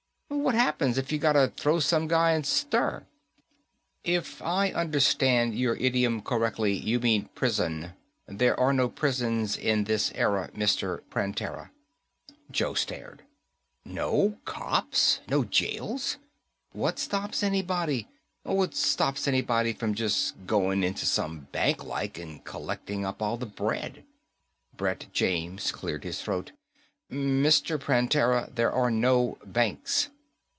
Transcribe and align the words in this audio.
What 0.33 0.55
happens 0.55 0.97
if 0.97 1.11
you 1.11 1.19
gotta 1.19 1.51
throw 1.55 1.79
some 1.79 2.07
guy 2.07 2.31
in 2.33 2.43
stir?" 2.45 3.05
"If 4.03 4.41
I 4.41 4.71
understand 4.71 5.55
your 5.55 5.75
idiom 5.75 6.21
correctly, 6.21 6.73
you 6.73 6.99
mean 6.99 7.29
prison. 7.35 7.91
There 8.27 8.57
are 8.59 8.73
no 8.73 8.89
prisons 8.89 9.55
in 9.55 9.83
this 9.83 10.11
era, 10.15 10.49
Mr. 10.55 11.01
Prantera." 11.11 11.69
Joe 12.49 12.73
stared. 12.73 13.23
"No 13.85 14.39
cops, 14.45 15.19
no 15.27 15.43
jails. 15.43 16.17
What 16.71 16.97
stops 16.97 17.43
anybody? 17.43 18.07
What 18.43 18.73
stops 18.73 19.27
anybody 19.27 19.73
from 19.73 19.93
just 19.93 20.47
going 20.47 20.81
into 20.83 21.05
some 21.05 21.49
bank, 21.51 21.83
like, 21.83 22.17
and 22.17 22.43
collecting 22.45 23.05
up 23.05 23.21
all 23.21 23.37
the 23.37 23.45
bread?" 23.45 24.05
Brett 24.75 25.07
James 25.13 25.71
cleared 25.71 26.03
his 26.03 26.21
throat. 26.21 26.51
"Mr. 27.11 27.79
Prantera, 27.79 28.49
there 28.55 28.71
are 28.71 28.89
no 28.89 29.37
banks." 29.45 30.09